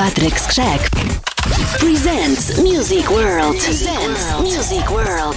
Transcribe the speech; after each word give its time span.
Patrick 0.00 0.38
Skrzek 0.38 0.80
presents 1.78 2.58
Music 2.62 3.10
World. 3.10 3.56
Presents 3.56 4.40
Music 4.40 4.88
World. 4.90 5.36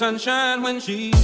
Sunshine 0.00 0.62
when 0.62 0.80
she's 0.80 1.19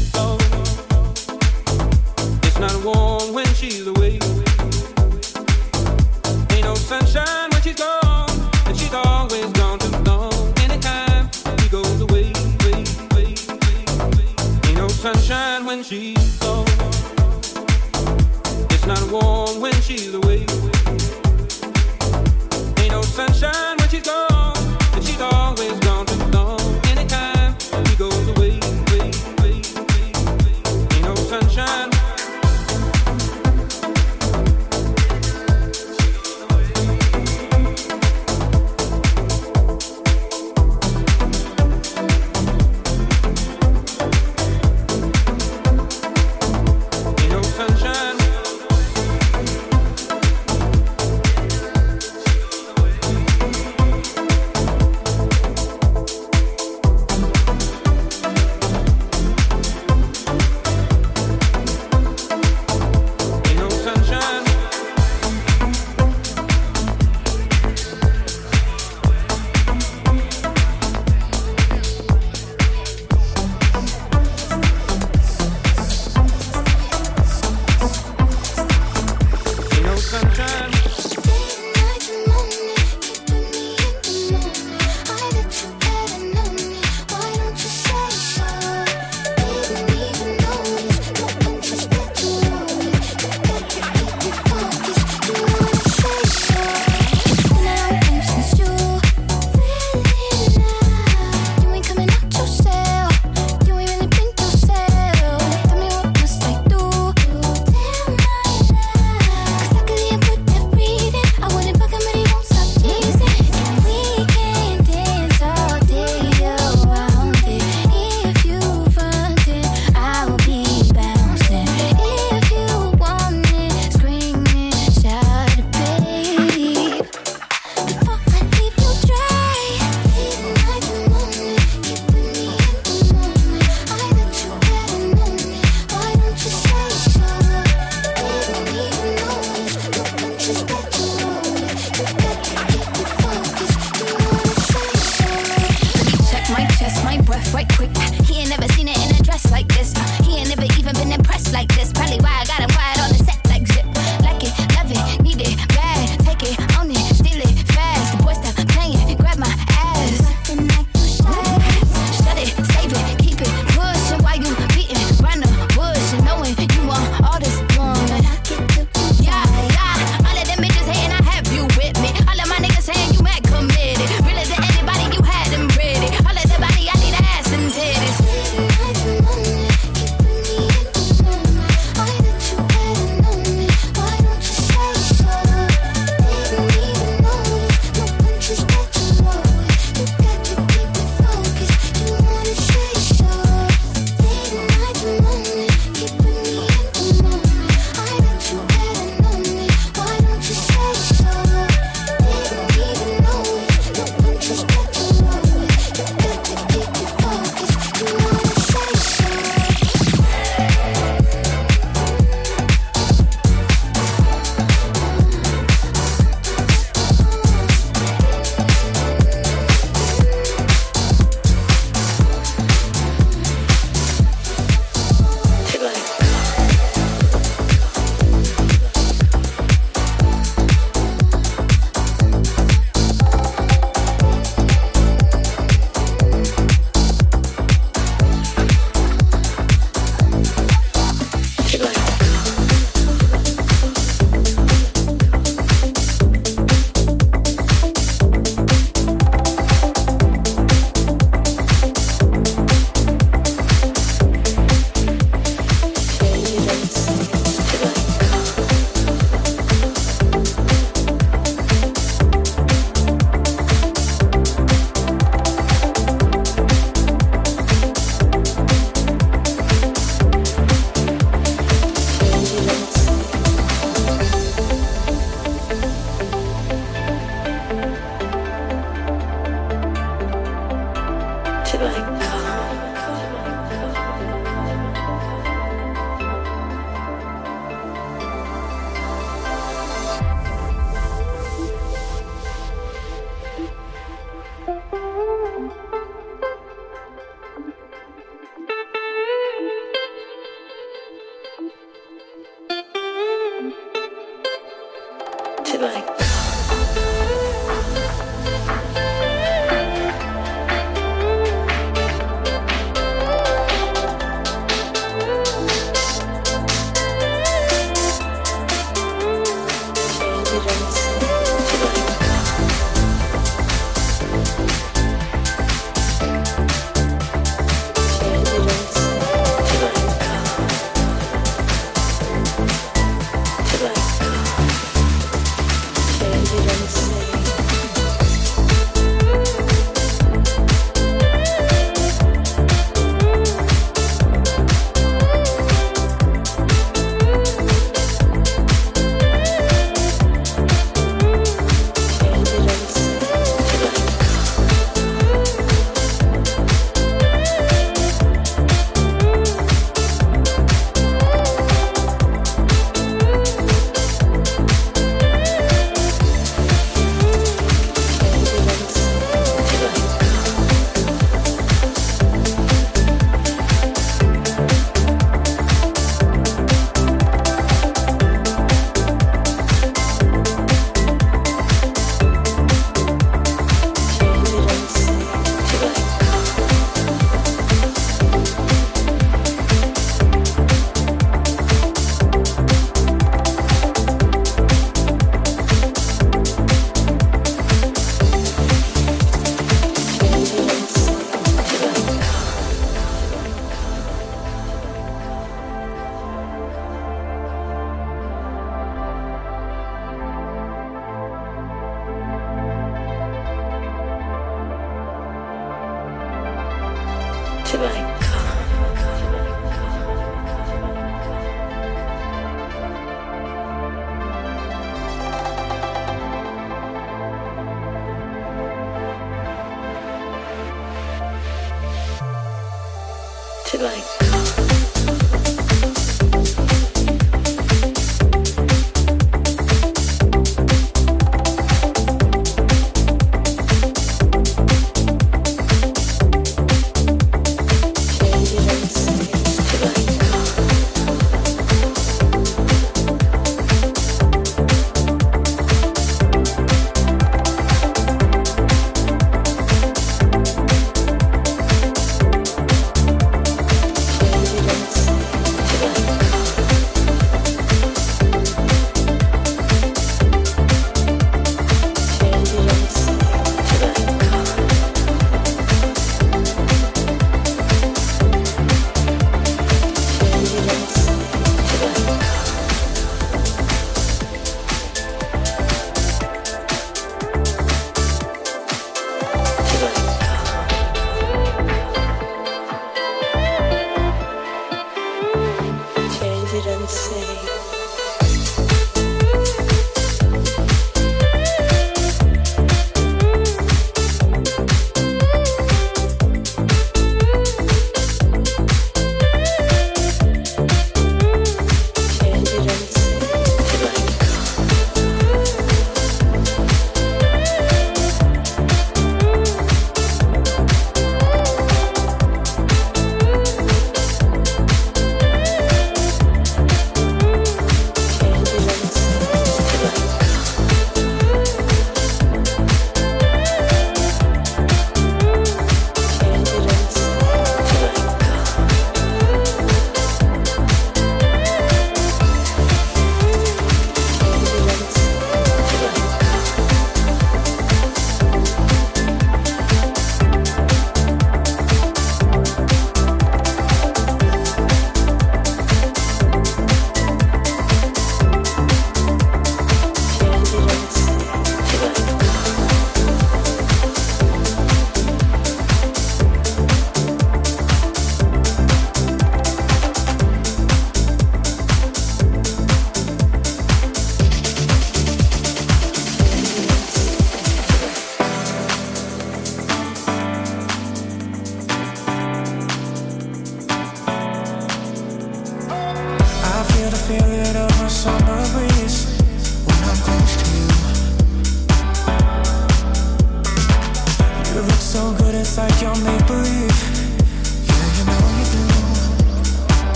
quick. 147.76 148.25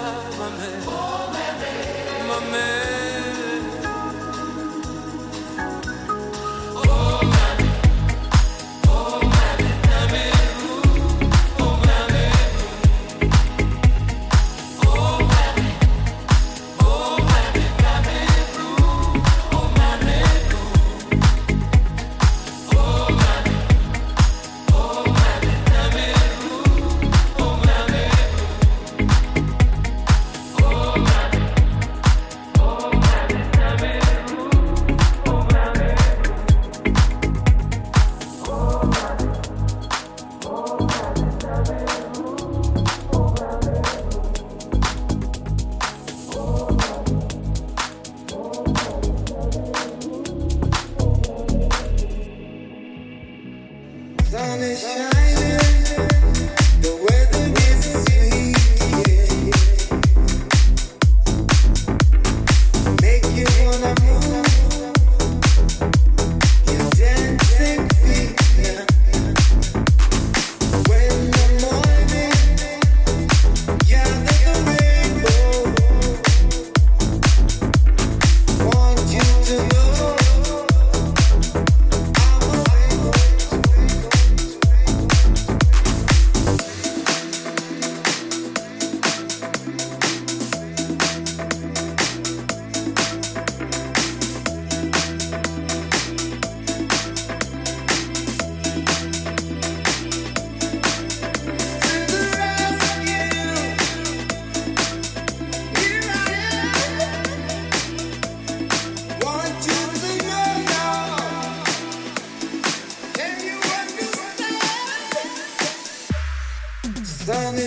my 0.00 0.48
oh, 0.86 1.30
my 2.28 2.50
man 2.50 2.79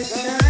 pressure. 0.04 0.43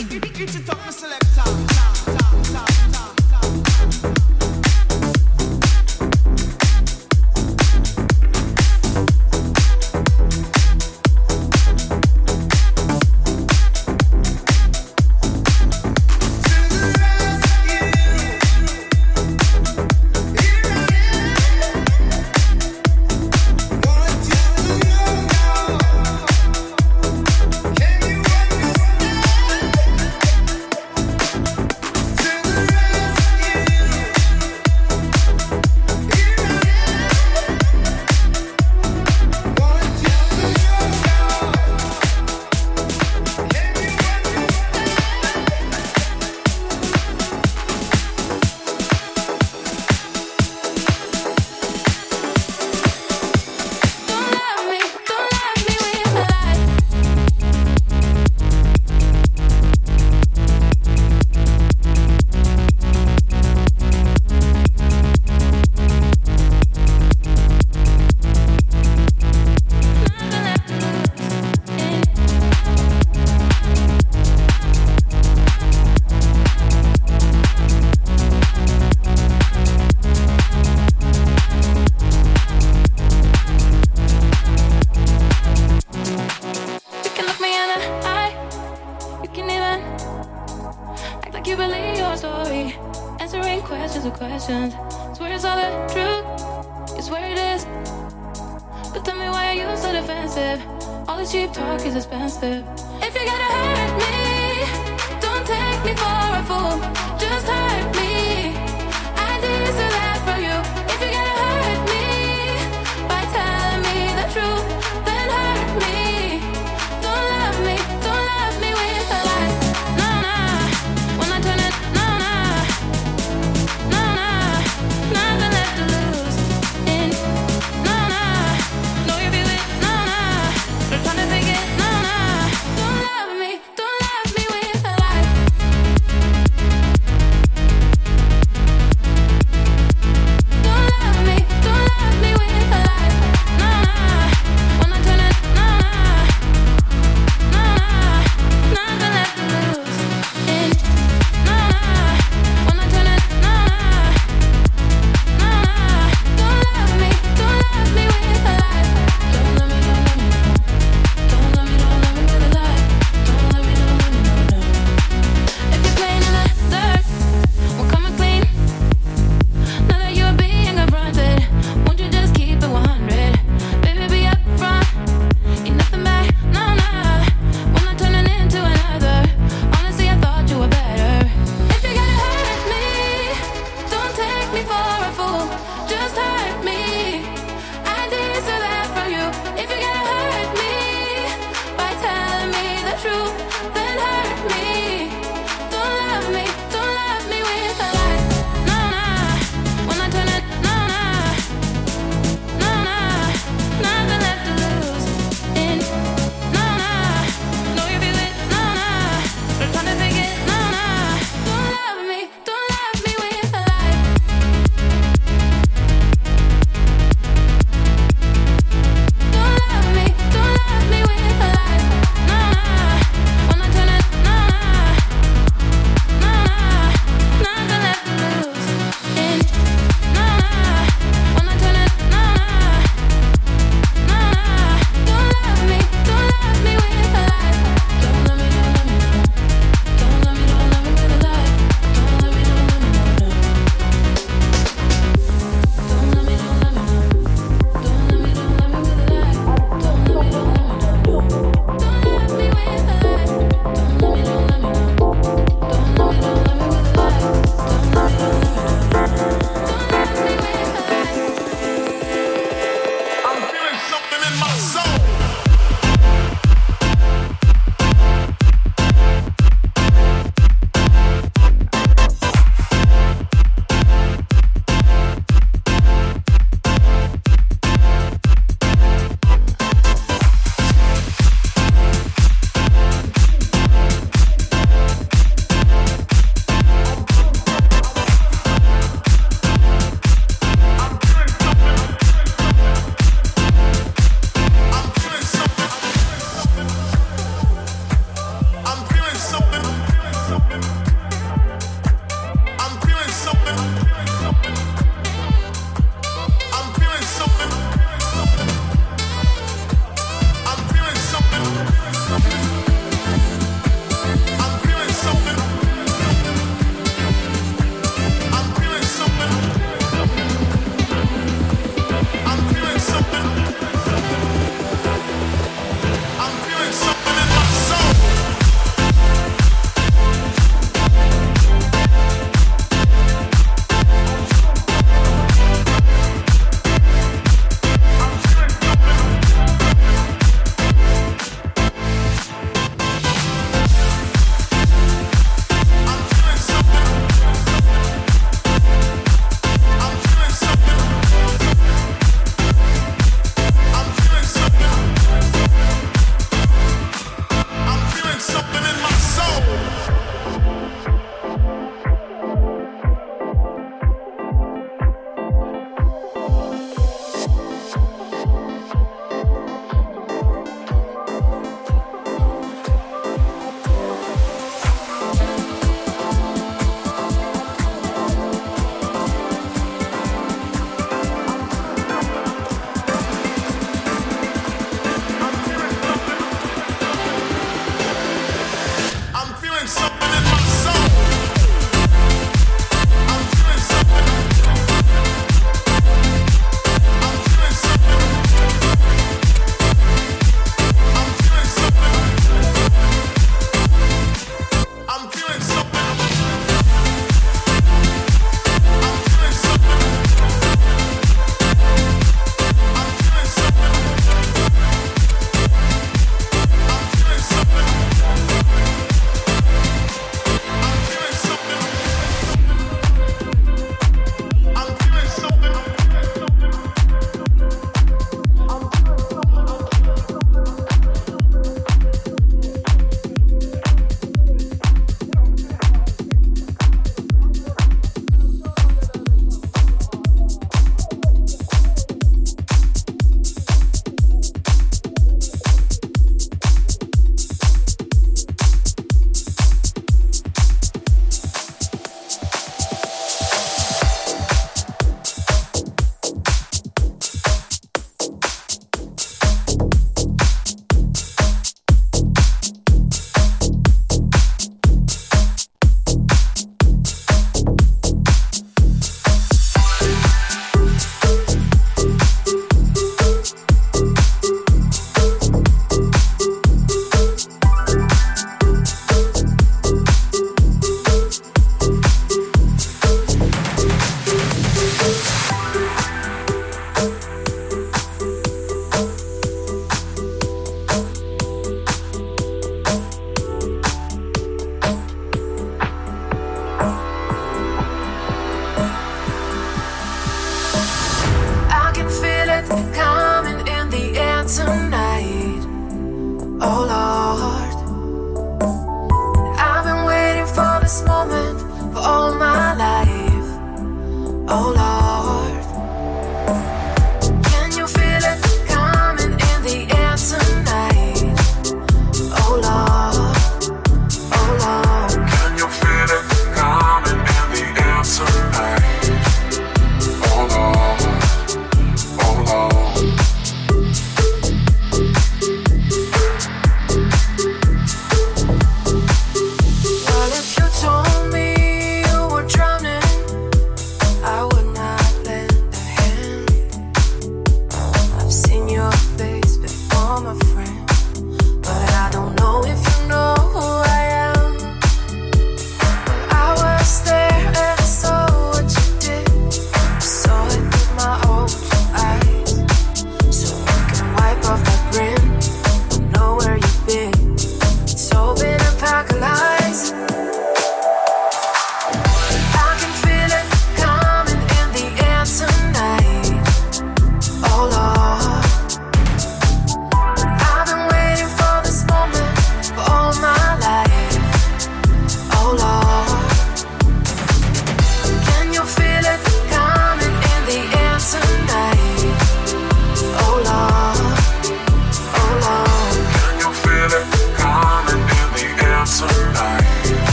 It's 0.00 0.54
a 0.54 0.64
top 0.64 0.78
selector. 0.92 3.07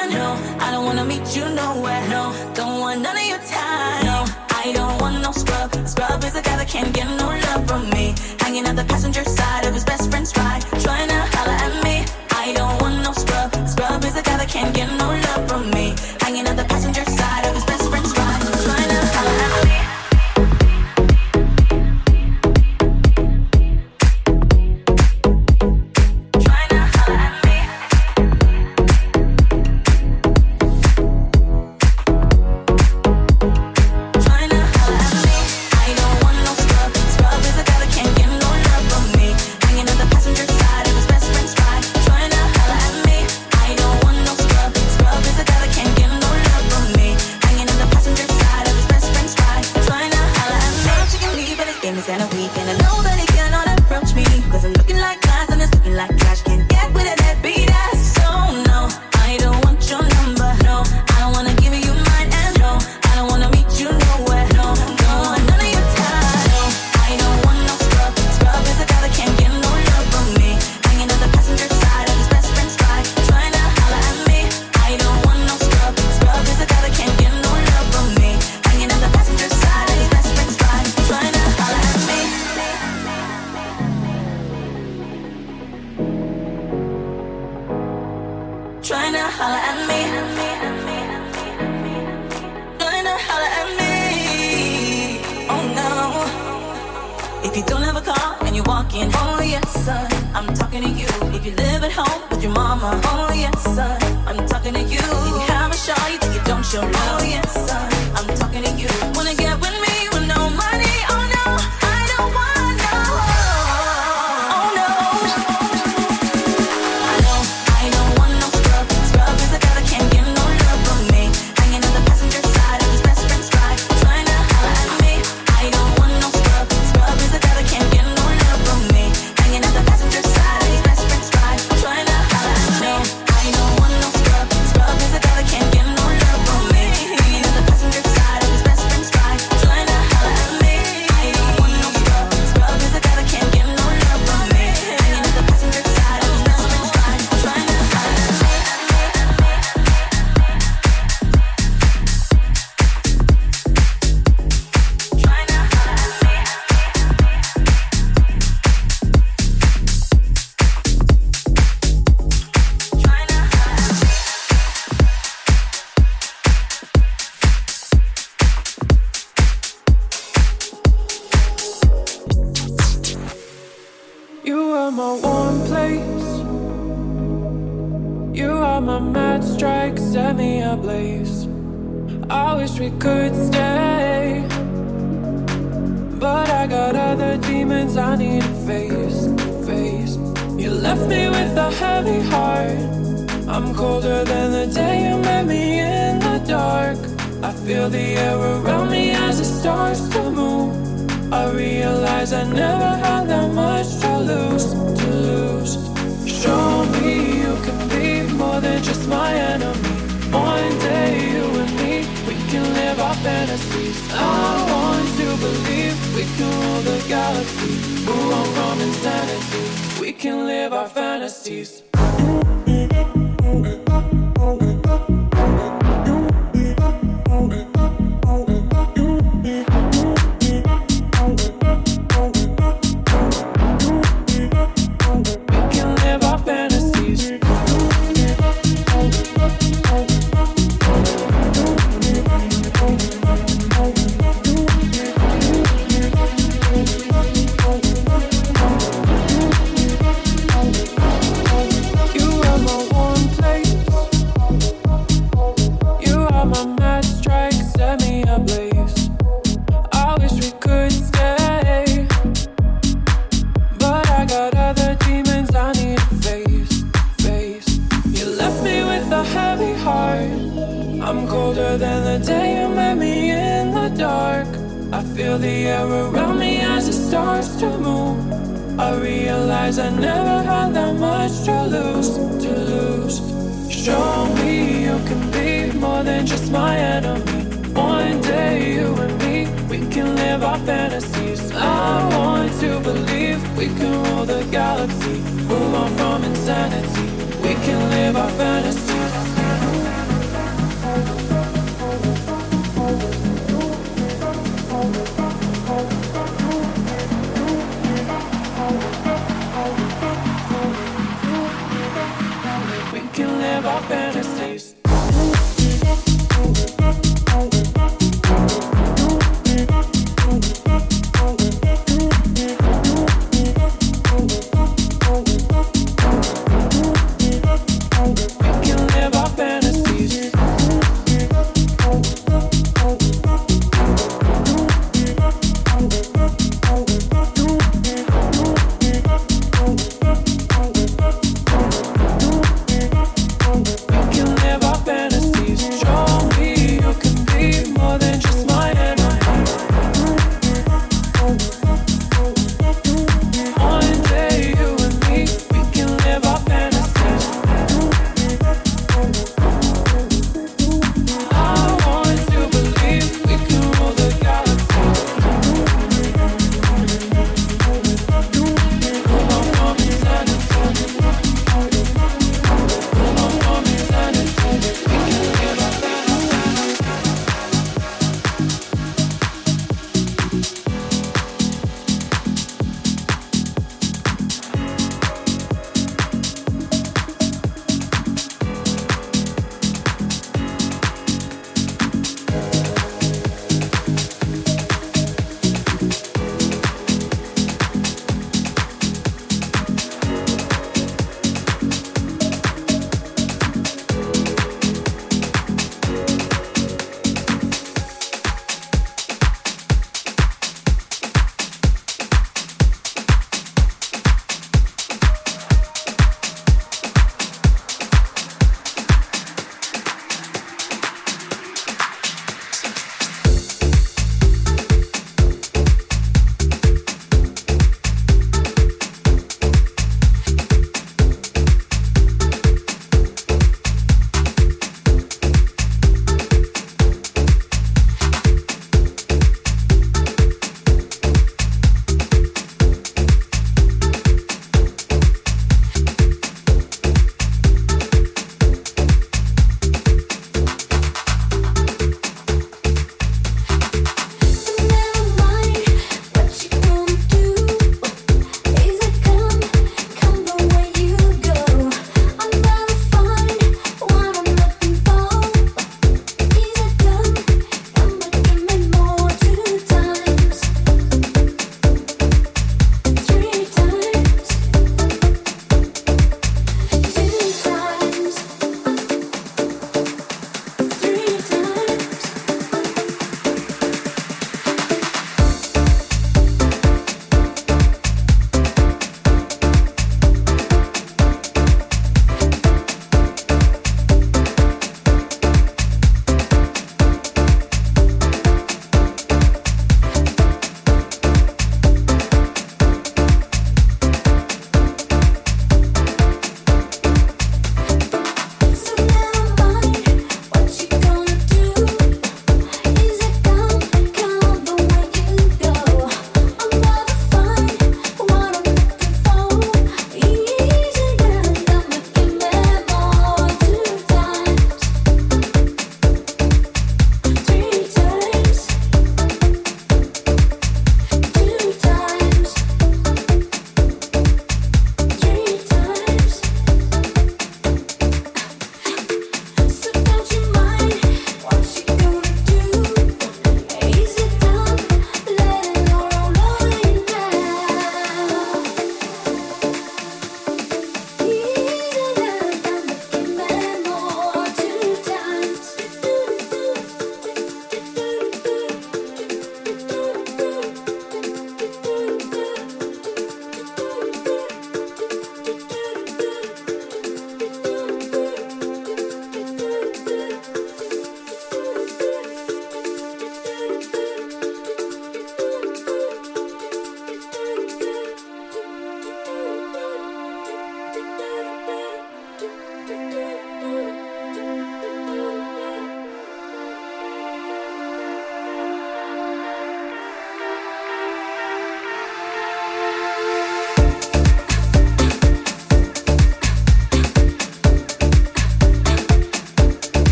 And 0.00 0.10
no, 0.12 0.28
I 0.64 0.70
don't 0.72 0.84
wanna 0.84 1.04
meet 1.04 1.36
you 1.36 1.44
nowhere. 1.62 2.02
No, 2.08 2.22
don't 2.54 2.80
want 2.80 3.00
none 3.00 3.16
of 3.16 3.26
your 3.32 3.42
time. 3.58 4.04
No, 4.10 4.24
I 4.62 4.72
don't 4.72 5.00
want 5.00 5.22
no 5.22 5.32
scrub. 5.32 5.70
Scrub 5.86 6.24
is 6.24 6.34
a 6.34 6.42
guy 6.42 6.56
that 6.60 6.68
can't 6.68 6.92
get 6.92 7.08
no 7.22 7.28
love 7.46 7.66
from 7.68 7.90
me. 7.90 8.14
Hanging 8.40 8.66
out 8.66 8.76
the 8.76 8.84
passenger 8.84 9.24
side 9.24 9.64
of 9.66 9.74
his 9.74 9.84
best 9.84 10.10
friend's 10.10 10.32
ride, 10.36 10.62
trying 10.84 11.08
to 11.08 11.20
holler 11.34 11.58
at 11.66 11.74
me. 11.84 12.04
I 12.30 12.52
don't 12.52 12.76
want 12.82 12.96
no 13.06 13.12
scrub. 13.12 13.50
Scrub 13.68 14.04
is 14.04 14.16
a 14.16 14.22
guy 14.22 14.36
that 14.36 14.48
can't 14.48 14.74
get 14.74 14.88
no 14.98 15.08
love. 15.08 15.21